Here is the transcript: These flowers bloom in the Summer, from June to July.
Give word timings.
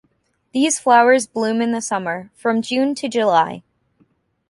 These 0.51 0.79
flowers 0.79 1.27
bloom 1.27 1.61
in 1.61 1.73
the 1.73 1.79
Summer, 1.79 2.31
from 2.33 2.63
June 2.63 2.95
to 2.95 3.07
July. 3.07 3.61